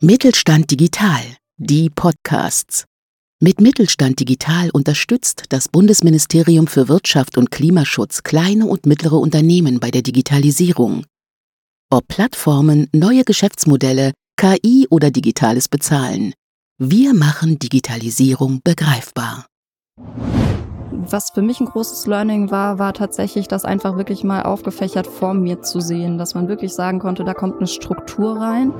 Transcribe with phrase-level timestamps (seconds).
[0.00, 1.22] Mittelstand Digital,
[1.56, 2.84] die Podcasts.
[3.40, 9.90] Mit Mittelstand Digital unterstützt das Bundesministerium für Wirtschaft und Klimaschutz kleine und mittlere Unternehmen bei
[9.90, 11.04] der Digitalisierung.
[11.90, 16.32] Ob Plattformen, neue Geschäftsmodelle, KI oder digitales Bezahlen.
[16.78, 19.46] Wir machen Digitalisierung begreifbar.
[21.10, 25.34] Was für mich ein großes Learning war, war tatsächlich, das einfach wirklich mal aufgefächert vor
[25.34, 28.72] mir zu sehen, dass man wirklich sagen konnte, da kommt eine Struktur rein.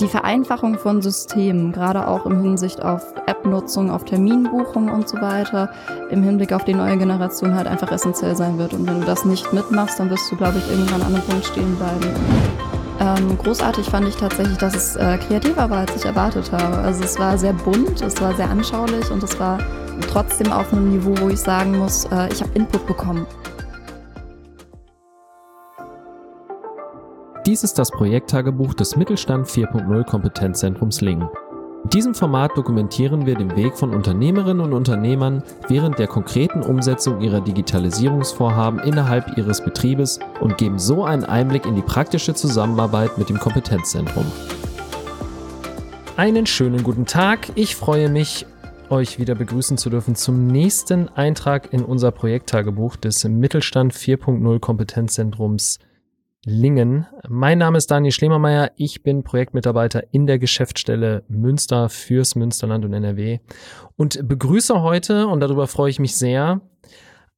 [0.00, 5.70] Die Vereinfachung von Systemen, gerade auch im Hinsicht auf App-Nutzung, auf Terminbuchung und so weiter,
[6.10, 8.74] im Hinblick auf die neue Generation halt einfach essentiell sein wird.
[8.74, 11.46] Und wenn du das nicht mitmachst, dann wirst du, glaube ich, irgendwann an einem Punkt
[11.46, 12.14] stehen bleiben.
[13.00, 16.78] Ähm, großartig fand ich tatsächlich, dass es äh, kreativer war, als ich erwartet habe.
[16.78, 19.58] Also es war sehr bunt, es war sehr anschaulich und es war
[20.10, 23.26] trotzdem auf einem Niveau, wo ich sagen muss, äh, ich habe Input bekommen.
[27.46, 31.28] Dies ist das Projekttagebuch des Mittelstand 4.0 Kompetenzzentrums Lingen.
[31.84, 37.20] In diesem Format dokumentieren wir den Weg von Unternehmerinnen und Unternehmern während der konkreten Umsetzung
[37.20, 43.28] ihrer Digitalisierungsvorhaben innerhalb ihres Betriebes und geben so einen Einblick in die praktische Zusammenarbeit mit
[43.28, 44.26] dem Kompetenzzentrum.
[46.16, 47.52] Einen schönen guten Tag.
[47.54, 48.44] Ich freue mich,
[48.90, 55.78] euch wieder begrüßen zu dürfen zum nächsten Eintrag in unser Projekttagebuch des Mittelstand 4.0 Kompetenzzentrums
[56.48, 57.08] Lingen.
[57.28, 58.70] Mein Name ist Daniel Schlemermeier.
[58.76, 63.40] Ich bin Projektmitarbeiter in der Geschäftsstelle Münster fürs Münsterland und NRW
[63.96, 66.60] und begrüße heute, und darüber freue ich mich sehr,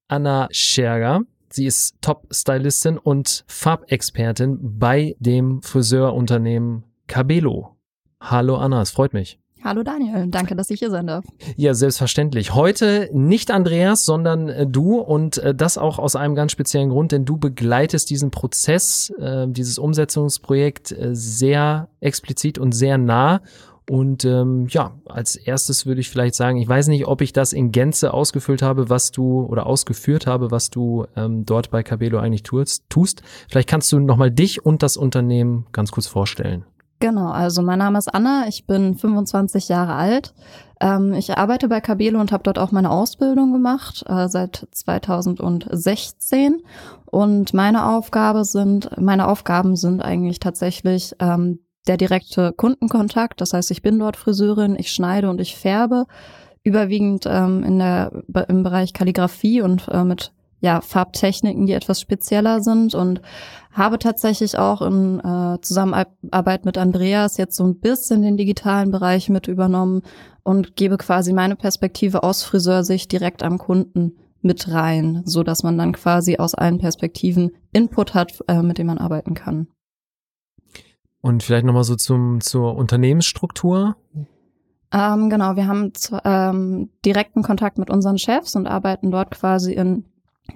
[0.08, 1.22] Anna Scherger.
[1.48, 7.78] Sie ist Top-Stylistin und Farbexpertin bei dem Friseurunternehmen Cabelo.
[8.20, 9.38] Hallo Anna, es freut mich.
[9.64, 11.24] Hallo Daniel, danke, dass ich hier sein darf.
[11.56, 12.54] Ja, selbstverständlich.
[12.54, 17.10] Heute nicht Andreas, sondern äh, du und äh, das auch aus einem ganz speziellen Grund,
[17.10, 23.40] denn du begleitest diesen Prozess, äh, dieses Umsetzungsprojekt sehr explizit und sehr nah.
[23.90, 27.52] Und ähm, ja, als erstes würde ich vielleicht sagen, ich weiß nicht, ob ich das
[27.52, 32.18] in Gänze ausgefüllt habe, was du oder ausgeführt habe, was du ähm, dort bei Cabelo
[32.18, 33.22] eigentlich tust.
[33.48, 36.64] Vielleicht kannst du nochmal dich und das Unternehmen ganz kurz vorstellen.
[37.00, 40.34] Genau, also mein Name ist Anna, ich bin 25 Jahre alt.
[40.80, 46.62] Ähm, ich arbeite bei Cabelo und habe dort auch meine Ausbildung gemacht äh, seit 2016.
[47.06, 53.40] Und meine Aufgabe sind, meine Aufgaben sind eigentlich tatsächlich ähm, der direkte Kundenkontakt.
[53.40, 56.06] Das heißt, ich bin dort Friseurin, ich schneide und ich färbe
[56.64, 62.60] überwiegend ähm, in der im Bereich Kalligrafie und äh, mit ja, Farbtechniken, die etwas spezieller
[62.60, 63.20] sind und
[63.72, 69.28] habe tatsächlich auch in äh, Zusammenarbeit mit Andreas jetzt so ein bisschen den digitalen Bereich
[69.28, 70.02] mit übernommen
[70.42, 75.78] und gebe quasi meine Perspektive aus Friseursicht direkt am Kunden mit rein, so dass man
[75.78, 79.68] dann quasi aus allen Perspektiven Input hat, äh, mit dem man arbeiten kann.
[81.20, 83.96] Und vielleicht nochmal so zum, zur Unternehmensstruktur.
[84.92, 85.92] Ähm, genau, wir haben
[86.24, 90.04] ähm, direkten Kontakt mit unseren Chefs und arbeiten dort quasi in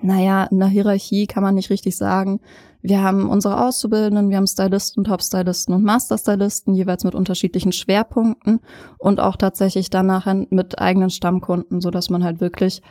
[0.03, 2.41] naja, in der Hierarchie kann man nicht richtig sagen.
[2.81, 8.61] Wir haben unsere Auszubildenden, wir haben Stylisten, Top-Stylisten und Master-Stylisten, jeweils mit unterschiedlichen Schwerpunkten
[8.99, 12.83] und auch tatsächlich dann nachher mit eigenen Stammkunden, so dass man halt wirklich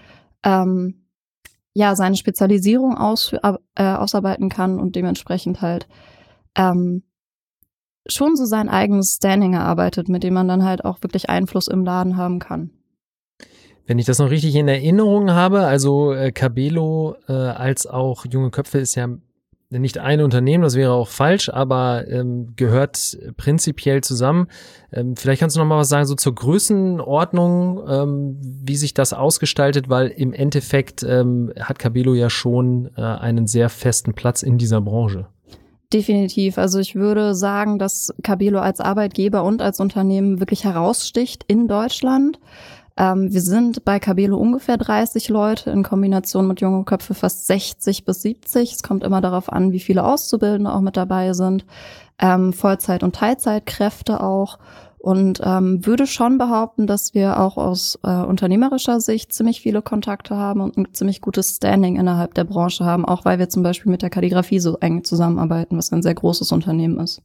[0.44, 1.06] ähm,
[1.74, 5.88] ja seine Spezialisierung aus, äh, ausarbeiten kann und dementsprechend halt
[6.56, 7.04] ähm,
[8.08, 11.84] schon so sein eigenes Standing erarbeitet, mit dem man dann halt auch wirklich Einfluss im
[11.84, 12.72] Laden haben kann
[13.91, 18.50] wenn ich das noch richtig in Erinnerung habe, also äh, Cabelo äh, als auch Junge
[18.50, 19.09] Köpfe ist ja
[19.69, 24.47] nicht ein Unternehmen, das wäre auch falsch, aber ähm, gehört prinzipiell zusammen.
[24.94, 29.12] Ähm, vielleicht kannst du noch mal was sagen so zur Größenordnung, ähm, wie sich das
[29.12, 34.58] ausgestaltet, weil im Endeffekt ähm, hat Cabelo ja schon äh, einen sehr festen Platz in
[34.58, 35.28] dieser Branche.
[35.91, 36.58] Definitiv.
[36.58, 42.40] Also ich würde sagen, dass Cabelo als Arbeitgeber und als Unternehmen wirklich heraussticht in Deutschland.
[42.97, 48.06] Ähm, wir sind bei Cabelo ungefähr 30 Leute, in Kombination mit Junge Köpfe fast 60
[48.06, 48.73] bis 70.
[48.73, 51.66] Es kommt immer darauf an, wie viele Auszubildende auch mit dabei sind.
[52.20, 54.59] Ähm, Vollzeit- und Teilzeitkräfte auch.
[54.99, 60.37] Und ähm, würde schon behaupten, dass wir auch aus äh, unternehmerischer Sicht ziemlich viele Kontakte
[60.37, 63.91] haben und ein ziemlich gutes Standing innerhalb der Branche haben, auch weil wir zum Beispiel
[63.91, 67.23] mit der Kalligrafie so eng zusammenarbeiten, was ein sehr großes Unternehmen ist.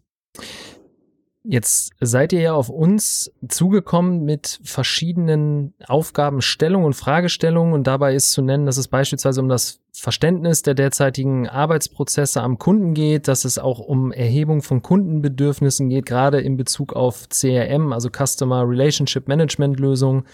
[1.48, 8.32] Jetzt seid ihr ja auf uns zugekommen mit verschiedenen Aufgabenstellungen und Fragestellungen und dabei ist
[8.32, 13.44] zu nennen, dass es beispielsweise um das Verständnis der derzeitigen Arbeitsprozesse am Kunden geht, dass
[13.44, 19.28] es auch um Erhebung von Kundenbedürfnissen geht, gerade in Bezug auf CRM, also Customer Relationship
[19.28, 20.25] Management Lösungen,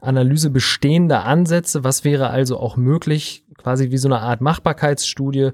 [0.00, 5.50] Analyse bestehender Ansätze, was wäre also auch möglich, quasi wie so eine Art Machbarkeitsstudie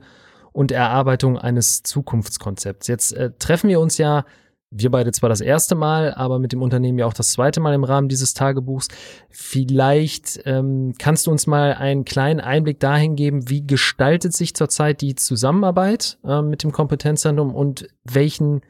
[0.53, 2.87] und Erarbeitung eines Zukunftskonzepts.
[2.87, 4.25] Jetzt äh, treffen wir uns ja
[4.75, 7.75] wir beide zwar das erste Mal, aber mit dem Unternehmen ja auch das zweite Mal
[7.75, 8.89] im Rahmen dieses Tagebuchs.
[9.29, 15.01] Vielleicht ähm, kannst du uns mal einen kleinen Einblick dahin geben, wie gestaltet sich zurzeit
[15.03, 18.63] die Zusammenarbeit äh, mit dem Kompetenzzentrum und welchen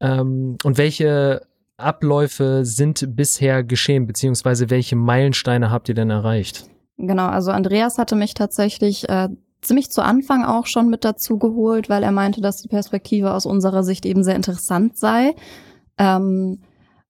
[0.00, 1.42] ähm, und welche
[1.76, 6.66] Abläufe sind bisher geschehen, beziehungsweise welche Meilensteine habt ihr denn erreicht?
[6.96, 9.28] Genau, also Andreas hatte mich tatsächlich äh,
[9.62, 13.46] ziemlich zu Anfang auch schon mit dazu geholt, weil er meinte, dass die Perspektive aus
[13.46, 15.34] unserer Sicht eben sehr interessant sei.
[15.98, 16.60] Ähm,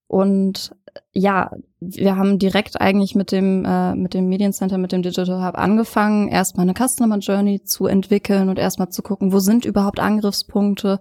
[0.06, 0.76] und
[1.14, 1.50] ja,
[1.80, 6.28] wir haben direkt eigentlich mit dem äh, mit dem Mediencenter, mit dem Digital Hub angefangen,
[6.28, 11.00] erstmal eine Customer Journey zu entwickeln und erstmal zu gucken, wo sind überhaupt Angriffspunkte,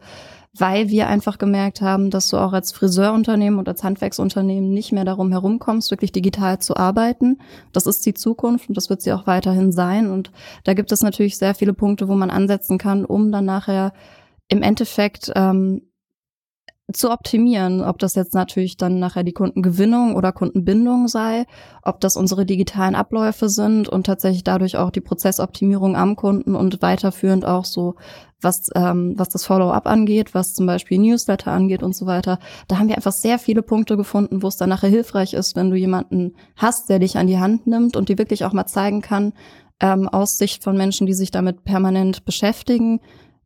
[0.57, 5.06] weil wir einfach gemerkt haben, dass du auch als Friseurunternehmen und als Handwerksunternehmen nicht mehr
[5.06, 7.38] darum herumkommst, wirklich digital zu arbeiten.
[7.71, 10.12] Das ist die Zukunft und das wird sie auch weiterhin sein.
[10.12, 10.31] Und
[10.65, 13.94] da gibt es natürlich sehr viele Punkte, wo man ansetzen kann, um dann nachher
[14.50, 15.83] im Endeffekt ähm,
[16.93, 21.45] zu optimieren, ob das jetzt natürlich dann nachher die Kundengewinnung oder Kundenbindung sei,
[21.83, 26.81] ob das unsere digitalen Abläufe sind und tatsächlich dadurch auch die Prozessoptimierung am Kunden und
[26.81, 27.95] weiterführend auch so,
[28.41, 32.39] was, ähm, was das Follow-up angeht, was zum Beispiel Newsletter angeht und so weiter.
[32.67, 35.69] Da haben wir einfach sehr viele Punkte gefunden, wo es dann nachher hilfreich ist, wenn
[35.69, 39.01] du jemanden hast, der dich an die Hand nimmt und dir wirklich auch mal zeigen
[39.01, 39.33] kann,
[39.79, 42.99] ähm, aus Sicht von Menschen, die sich damit permanent beschäftigen,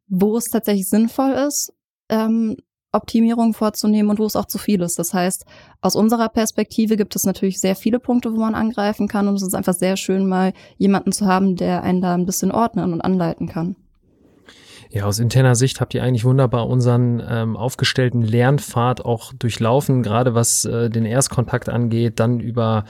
[0.08, 1.74] wo es tatsächlich sinnvoll ist,
[2.10, 2.58] ähm,
[2.96, 4.98] Optimierung vorzunehmen und wo es auch zu viel ist.
[4.98, 5.46] Das heißt,
[5.82, 9.44] aus unserer Perspektive gibt es natürlich sehr viele Punkte, wo man angreifen kann und es
[9.44, 13.02] ist einfach sehr schön, mal jemanden zu haben, der einen da ein bisschen ordnen und
[13.02, 13.76] anleiten kann.
[14.90, 20.36] Ja, aus interner Sicht habt ihr eigentlich wunderbar unseren ähm, aufgestellten Lernpfad auch durchlaufen, gerade
[20.36, 22.86] was äh, den Erstkontakt angeht, dann über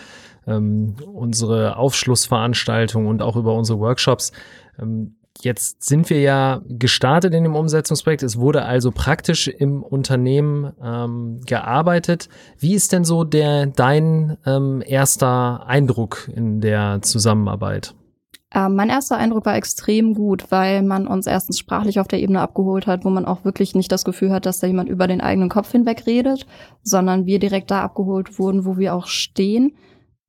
[0.46, 4.32] ähm, unsere Aufschlussveranstaltung und auch über unsere Workshops.
[4.80, 8.24] Ähm, Jetzt sind wir ja gestartet in dem Umsetzungsprojekt.
[8.24, 12.30] Es wurde also praktisch im Unternehmen ähm, gearbeitet.
[12.58, 17.96] Wie ist denn so der dein ähm, erster Eindruck in der Zusammenarbeit?
[18.56, 22.40] Ähm, mein erster Eindruck war extrem gut, weil man uns erstens sprachlich auf der Ebene
[22.40, 25.20] abgeholt hat, wo man auch wirklich nicht das Gefühl hat, dass da jemand über den
[25.20, 26.48] eigenen Kopf hinweg redet,
[26.82, 29.76] sondern wir direkt da abgeholt wurden, wo wir auch stehen.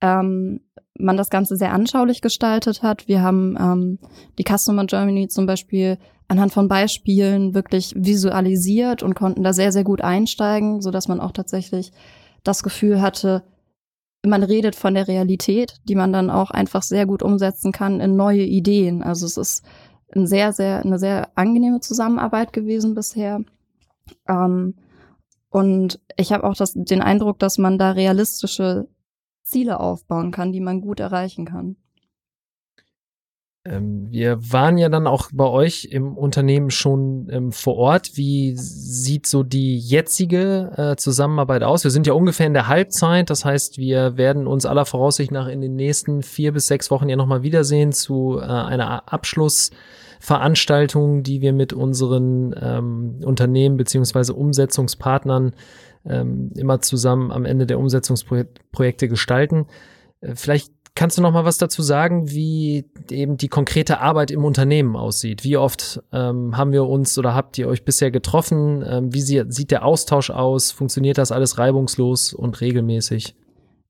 [0.00, 0.61] Ähm,
[0.98, 3.08] man das Ganze sehr anschaulich gestaltet hat.
[3.08, 3.98] Wir haben ähm,
[4.38, 5.98] die Customer Germany zum Beispiel
[6.28, 11.20] anhand von Beispielen wirklich visualisiert und konnten da sehr, sehr gut einsteigen, so dass man
[11.20, 11.93] auch tatsächlich
[12.43, 13.43] das Gefühl hatte,
[14.25, 18.16] man redet von der Realität, die man dann auch einfach sehr gut umsetzen kann in
[18.16, 19.02] neue Ideen.
[19.02, 19.64] Also es ist
[20.14, 23.40] ein sehr, sehr, eine sehr angenehme Zusammenarbeit gewesen bisher.
[24.28, 24.75] Ähm,
[25.50, 28.88] und ich habe auch das, den Eindruck, dass man da realistische
[29.46, 31.76] Ziele aufbauen kann, die man gut erreichen kann.
[33.66, 38.16] Ähm, wir waren ja dann auch bei euch im Unternehmen schon ähm, vor Ort.
[38.16, 41.84] Wie sieht so die jetzige äh, Zusammenarbeit aus?
[41.84, 43.31] Wir sind ja ungefähr in der Halbzeit.
[43.31, 47.08] Das heißt, wir werden uns aller Voraussicht nach in den nächsten vier bis sechs Wochen
[47.08, 55.52] ja nochmal wiedersehen zu äh, einer Abschlussveranstaltung, die wir mit unseren ähm, Unternehmen beziehungsweise Umsetzungspartnern
[56.08, 59.67] ähm, immer zusammen am Ende der Umsetzungsprojekte gestalten.
[60.20, 64.44] Äh, vielleicht kannst du noch mal was dazu sagen, wie eben die konkrete Arbeit im
[64.44, 65.44] Unternehmen aussieht?
[65.44, 68.85] Wie oft ähm, haben wir uns oder habt ihr euch bisher getroffen?
[68.85, 70.73] Ähm, wie sie, sieht der Austausch aus?
[70.73, 73.37] Funktioniert das alles reibungslos und regelmäßig?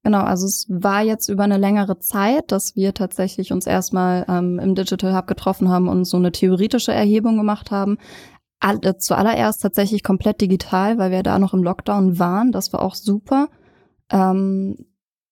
[0.02, 4.60] Genau, also es war jetzt über eine längere Zeit, dass wir tatsächlich uns erstmal ähm,
[4.60, 7.98] im Digital Hub getroffen haben und so eine theoretische Erhebung gemacht haben
[8.60, 12.52] all, äh, zuallererst tatsächlich komplett digital, weil wir da noch im Lockdown waren.
[12.52, 13.48] Das war auch super.
[14.10, 14.76] Ähm,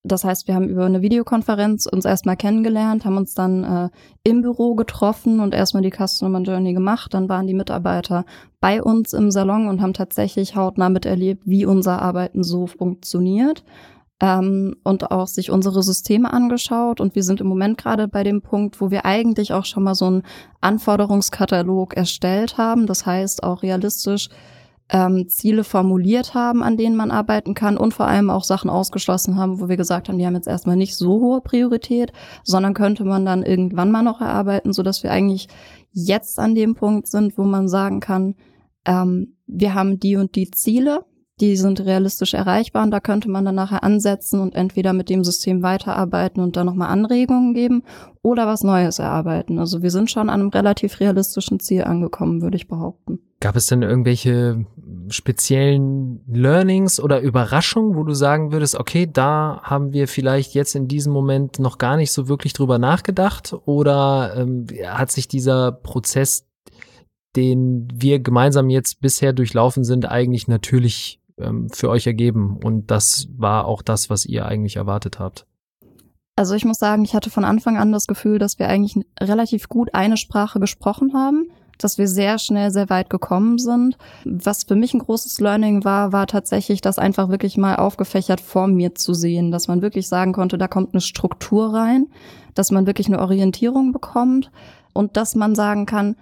[0.06, 3.88] das heißt, wir haben über eine Videokonferenz uns erstmal kennengelernt, haben uns dann äh,
[4.22, 7.14] im Büro getroffen und erstmal die Customer Journey gemacht.
[7.14, 8.26] Dann waren die Mitarbeiter
[8.60, 13.64] bei uns im Salon und haben tatsächlich hautnah miterlebt, wie unser Arbeiten so funktioniert
[14.24, 16.98] ähm, und auch sich unsere Systeme angeschaut.
[16.98, 19.94] Und wir sind im Moment gerade bei dem Punkt, wo wir eigentlich auch schon mal
[19.94, 20.22] so einen
[20.62, 22.86] Anforderungskatalog erstellt haben.
[22.86, 24.30] Das heißt auch realistisch
[24.88, 29.36] ähm, Ziele formuliert haben, an denen man arbeiten kann und vor allem auch Sachen ausgeschlossen
[29.36, 32.12] haben, wo wir gesagt haben, die haben jetzt erstmal nicht so hohe Priorität,
[32.44, 35.48] sondern könnte man dann irgendwann mal noch erarbeiten, so dass wir eigentlich
[35.92, 38.36] jetzt an dem Punkt sind, wo man sagen kann,
[38.86, 41.04] ähm, wir haben die und die Ziele,
[41.40, 45.24] die sind realistisch erreichbar und da könnte man dann nachher ansetzen und entweder mit dem
[45.24, 47.82] System weiterarbeiten und dann nochmal Anregungen geben
[48.22, 49.58] oder was Neues erarbeiten.
[49.58, 53.18] Also wir sind schon an einem relativ realistischen Ziel angekommen, würde ich behaupten.
[53.40, 54.64] Gab es denn irgendwelche
[55.08, 60.86] speziellen Learnings oder Überraschungen, wo du sagen würdest, okay, da haben wir vielleicht jetzt in
[60.86, 66.46] diesem Moment noch gar nicht so wirklich drüber nachgedacht oder ähm, hat sich dieser Prozess
[67.36, 72.58] den wir gemeinsam jetzt bisher durchlaufen sind, eigentlich natürlich ähm, für euch ergeben.
[72.62, 75.46] Und das war auch das, was ihr eigentlich erwartet habt.
[76.36, 79.68] Also ich muss sagen, ich hatte von Anfang an das Gefühl, dass wir eigentlich relativ
[79.68, 81.46] gut eine Sprache gesprochen haben,
[81.78, 83.96] dass wir sehr schnell sehr weit gekommen sind.
[84.24, 88.66] Was für mich ein großes Learning war, war tatsächlich, das einfach wirklich mal aufgefächert vor
[88.66, 92.08] mir zu sehen, dass man wirklich sagen konnte, da kommt eine Struktur rein,
[92.54, 94.50] dass man wirklich eine Orientierung bekommt
[94.92, 96.16] und dass man sagen kann,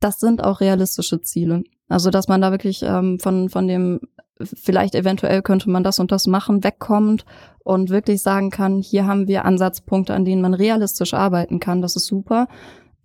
[0.00, 1.62] das sind auch realistische Ziele.
[1.92, 4.00] Also dass man da wirklich ähm, von, von dem,
[4.42, 7.24] vielleicht eventuell könnte man das und das machen, wegkommt
[7.64, 11.82] und wirklich sagen kann, hier haben wir Ansatzpunkte, an denen man realistisch arbeiten kann.
[11.82, 12.48] Das ist super.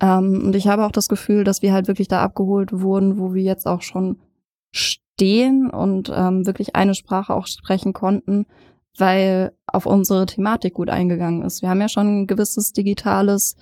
[0.00, 3.34] Ähm, und ich habe auch das Gefühl, dass wir halt wirklich da abgeholt wurden, wo
[3.34, 4.18] wir jetzt auch schon
[4.72, 8.46] stehen und ähm, wirklich eine Sprache auch sprechen konnten,
[8.96, 11.62] weil auf unsere Thematik gut eingegangen ist.
[11.62, 13.56] Wir haben ja schon ein gewisses digitales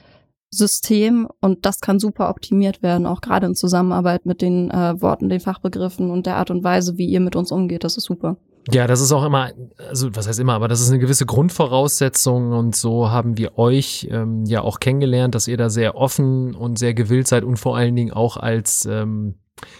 [0.56, 5.28] System und das kann super optimiert werden, auch gerade in Zusammenarbeit mit den äh, Worten,
[5.28, 7.84] den Fachbegriffen und der Art und Weise, wie ihr mit uns umgeht.
[7.84, 8.36] Das ist super.
[8.72, 9.52] Ja, das ist auch immer,
[9.88, 14.08] also was heißt immer, aber das ist eine gewisse Grundvoraussetzung und so haben wir euch
[14.10, 17.76] ähm, ja auch kennengelernt, dass ihr da sehr offen und sehr gewillt seid und vor
[17.76, 19.36] allen Dingen auch als ähm,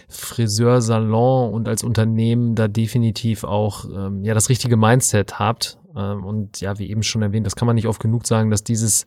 [0.07, 5.77] Friseursalon und als Unternehmen da definitiv auch ähm, ja das richtige Mindset habt.
[5.95, 8.63] Ähm, und ja, wie eben schon erwähnt, das kann man nicht oft genug sagen, dass
[8.63, 9.05] dieses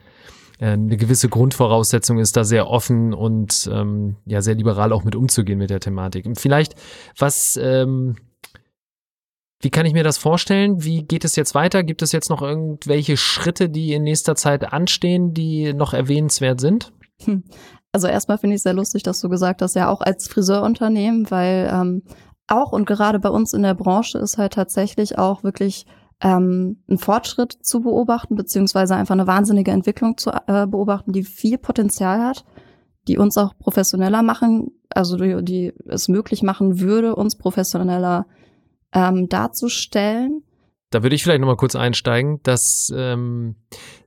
[0.66, 5.58] eine gewisse Grundvoraussetzung ist, da sehr offen und ähm, ja sehr liberal auch mit umzugehen
[5.58, 6.26] mit der Thematik.
[6.38, 6.74] Vielleicht,
[7.18, 8.16] was, ähm,
[9.62, 10.84] wie kann ich mir das vorstellen?
[10.84, 11.82] Wie geht es jetzt weiter?
[11.82, 16.92] Gibt es jetzt noch irgendwelche Schritte, die in nächster Zeit anstehen, die noch erwähnenswert sind?
[17.24, 17.44] Hm.
[17.92, 21.70] Also erstmal finde ich sehr lustig, dass du gesagt hast, ja auch als Friseurunternehmen, weil
[21.72, 22.02] ähm,
[22.46, 25.86] auch und gerade bei uns in der Branche ist halt tatsächlich auch wirklich
[26.20, 31.58] ähm, einen Fortschritt zu beobachten, beziehungsweise einfach eine wahnsinnige Entwicklung zu äh, beobachten, die viel
[31.58, 32.44] Potenzial hat,
[33.08, 38.26] die uns auch professioneller machen, also die, die es möglich machen würde, uns professioneller
[38.92, 40.42] ähm, darzustellen.
[40.90, 43.54] Da würde ich vielleicht nochmal kurz einsteigen, dass, ähm,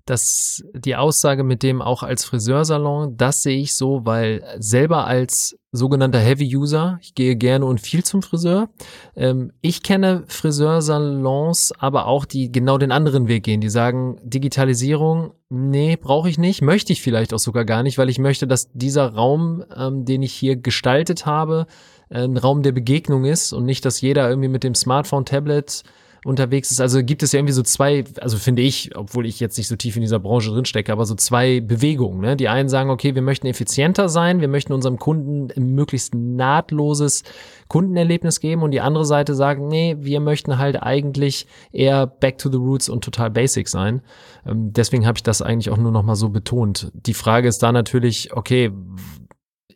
[0.06, 5.58] dass die Aussage mit dem auch als Friseursalon, das sehe ich so, weil selber als
[5.72, 8.70] sogenannter Heavy User, ich gehe gerne und viel zum Friseur.
[9.16, 15.34] Ähm, ich kenne Friseursalons, aber auch die genau den anderen Weg gehen, die sagen, Digitalisierung,
[15.50, 18.70] nee, brauche ich nicht, möchte ich vielleicht auch sogar gar nicht, weil ich möchte, dass
[18.74, 21.66] dieser Raum, ähm, den ich hier gestaltet habe,
[22.10, 25.84] äh, ein Raum der Begegnung ist und nicht, dass jeder irgendwie mit dem Smartphone, Tablet
[26.24, 26.80] unterwegs ist.
[26.80, 29.75] Also gibt es ja irgendwie so zwei, also finde ich, obwohl ich jetzt nicht so
[29.75, 32.22] tief in dieser Branche drinstecke, aber so zwei Bewegungen.
[32.22, 32.36] Ne?
[32.36, 37.24] Die einen sagen, okay, wir möchten effizienter sein, wir möchten unserem Kunden möglichst nahtloses
[37.68, 42.50] Kundenerlebnis geben und die andere Seite sagt, nee, wir möchten halt eigentlich eher back to
[42.50, 44.01] the roots und total basic sein.
[44.46, 46.92] Ähm, deswegen habe ich das eigentlich auch nur noch mal so betont.
[46.94, 48.72] Die Frage ist da natürlich, okay,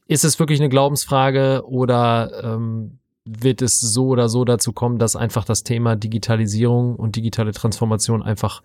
[0.07, 5.15] ist es wirklich eine Glaubensfrage oder ähm, wird es so oder so dazu kommen, dass
[5.15, 8.61] einfach das Thema Digitalisierung und digitale Transformation einfach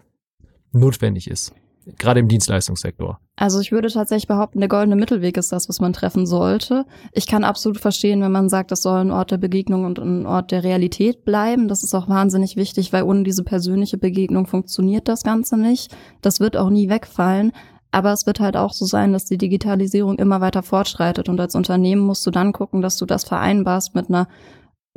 [0.72, 1.52] notwendig ist.
[1.98, 3.18] Gerade im Dienstleistungssektor.
[3.34, 6.84] Also ich würde tatsächlich behaupten, der goldene Mittelweg ist das, was man treffen sollte.
[7.12, 10.24] Ich kann absolut verstehen, wenn man sagt, das soll ein Ort der Begegnung und ein
[10.24, 11.66] Ort der Realität bleiben.
[11.66, 15.92] Das ist auch wahnsinnig wichtig, weil ohne diese persönliche Begegnung funktioniert das Ganze nicht.
[16.20, 17.50] Das wird auch nie wegfallen.
[17.92, 21.54] Aber es wird halt auch so sein, dass die Digitalisierung immer weiter fortschreitet und als
[21.54, 24.26] Unternehmen musst du dann gucken, dass du das vereinbarst mit einer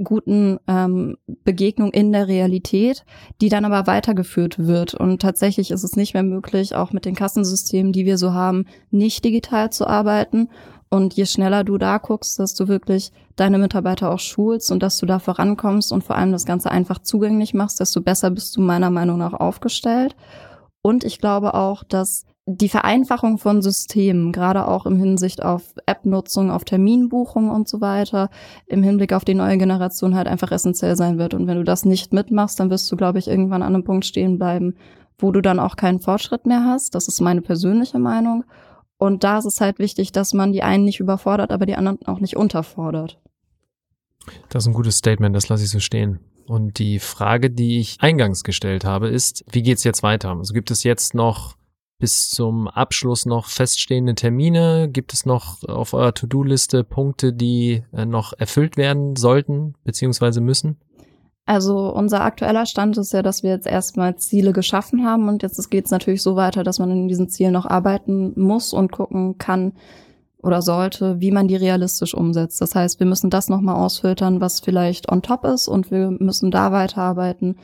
[0.04, 3.06] guten ähm, Begegnung in der Realität,
[3.42, 4.94] die dann aber weitergeführt wird.
[4.94, 8.66] Und tatsächlich ist es nicht mehr möglich, auch mit den Kassensystemen, die wir so haben,
[8.92, 10.50] nicht digital zu arbeiten.
[10.90, 14.98] Und je schneller du da guckst, dass du wirklich deine Mitarbeiter auch schulst und dass
[14.98, 18.62] du da vorankommst und vor allem das Ganze einfach zugänglich machst, desto besser bist du
[18.62, 20.16] meiner Meinung nach aufgestellt.
[20.82, 26.52] Und ich glaube auch, dass die Vereinfachung von Systemen, gerade auch im Hinsicht auf App-Nutzung,
[26.52, 28.30] auf Terminbuchung und so weiter,
[28.68, 31.34] im Hinblick auf die neue Generation halt einfach essentiell sein wird.
[31.34, 34.06] Und wenn du das nicht mitmachst, dann wirst du, glaube ich, irgendwann an einem Punkt
[34.06, 34.76] stehen bleiben,
[35.18, 36.94] wo du dann auch keinen Fortschritt mehr hast.
[36.94, 38.44] Das ist meine persönliche Meinung.
[38.98, 42.06] Und da ist es halt wichtig, dass man die einen nicht überfordert, aber die anderen
[42.06, 43.20] auch nicht unterfordert.
[44.50, 46.20] Das ist ein gutes Statement, das lasse ich so stehen.
[46.48, 50.30] Und die Frage, die ich eingangs gestellt habe, ist, wie geht's jetzt weiter?
[50.30, 51.56] Also gibt es jetzt noch
[51.98, 54.90] bis zum Abschluss noch feststehende Termine?
[54.90, 60.42] Gibt es noch auf eurer To-Do-Liste Punkte, die äh, noch erfüllt werden sollten bzw.
[60.42, 60.78] müssen?
[61.46, 65.70] Also unser aktueller Stand ist ja, dass wir jetzt erstmal Ziele geschaffen haben und jetzt
[65.70, 69.38] geht es natürlich so weiter, dass man in diesen Zielen noch arbeiten muss und gucken
[69.38, 69.74] kann
[70.42, 72.62] oder sollte, wie man die realistisch umsetzt.
[72.62, 76.50] Das heißt, wir müssen das nochmal ausfiltern, was vielleicht on top ist und wir müssen
[76.50, 77.58] da weiterarbeiten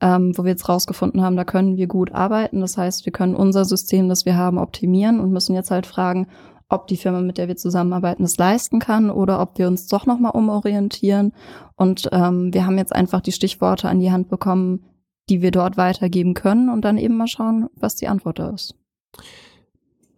[0.00, 2.60] ähm, wo wir jetzt rausgefunden haben, da können wir gut arbeiten.
[2.60, 6.28] Das heißt, wir können unser System, das wir haben, optimieren und müssen jetzt halt fragen,
[6.68, 10.06] ob die Firma, mit der wir zusammenarbeiten, es leisten kann oder ob wir uns doch
[10.06, 11.32] nochmal umorientieren.
[11.76, 14.84] Und ähm, wir haben jetzt einfach die Stichworte an die Hand bekommen,
[15.30, 18.74] die wir dort weitergeben können und dann eben mal schauen, was die Antwort da ist.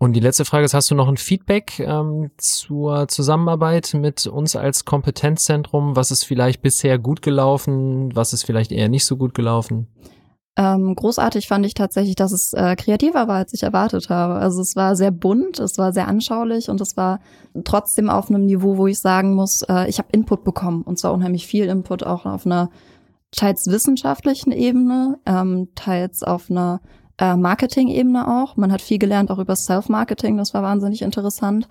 [0.02, 4.56] Und die letzte Frage ist, hast du noch ein Feedback ähm, zur Zusammenarbeit mit uns
[4.56, 5.94] als Kompetenzzentrum?
[5.94, 8.16] Was ist vielleicht bisher gut gelaufen?
[8.16, 9.88] Was ist vielleicht eher nicht so gut gelaufen?
[10.56, 14.36] Ähm, großartig fand ich tatsächlich, dass es äh, kreativer war, als ich erwartet habe.
[14.36, 17.20] Also es war sehr bunt, es war sehr anschaulich und es war
[17.64, 21.12] trotzdem auf einem Niveau, wo ich sagen muss, äh, ich habe Input bekommen und zwar
[21.12, 22.70] unheimlich viel Input auch auf einer
[23.32, 26.80] teils wissenschaftlichen Ebene, ähm, teils auf einer
[27.20, 28.56] äh, Marketing-Ebene auch.
[28.56, 31.68] Man hat viel gelernt auch über Self-Marketing, das war wahnsinnig interessant.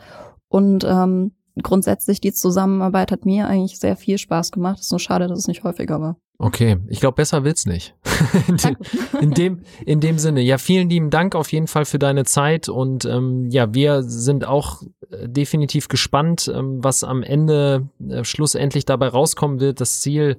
[0.47, 4.79] Und ähm, grundsätzlich die Zusammenarbeit hat mir eigentlich sehr viel Spaß gemacht.
[4.79, 6.17] ist nur schade, dass es nicht häufiger war.
[6.41, 7.95] Okay, ich glaube, besser wird's nicht.
[8.47, 8.77] in, dem,
[9.19, 10.39] in, dem, in dem Sinne.
[10.39, 14.45] Ja, vielen lieben Dank auf jeden Fall für deine Zeit und ähm, ja, wir sind
[14.45, 19.81] auch äh, definitiv gespannt, ähm, was am Ende äh, schlussendlich dabei rauskommen wird.
[19.81, 20.37] Das Ziel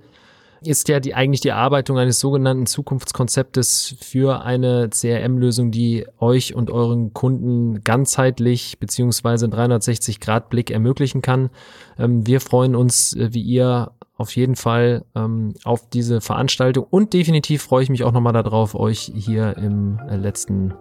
[0.62, 6.70] ist ja die, eigentlich die Erarbeitung eines sogenannten Zukunftskonzeptes für eine CRM-Lösung, die euch und
[6.70, 11.50] euren Kunden ganzheitlich beziehungsweise 360-Grad-Blick ermöglichen kann.
[11.98, 17.14] Ähm, wir freuen uns, äh, wie ihr, auf jeden Fall ähm, auf diese Veranstaltung und
[17.14, 20.74] definitiv freue ich mich auch nochmal darauf, euch hier im äh, letzten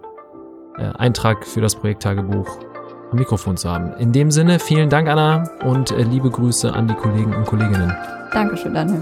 [0.77, 2.59] äh, Eintrag für das Projekttagebuch
[3.11, 3.93] am Mikrofon zu haben.
[3.93, 7.95] In dem Sinne, vielen Dank, Anna, und äh, liebe Grüße an die Kollegen und Kolleginnen.
[8.33, 9.01] Dankeschön, Daniel.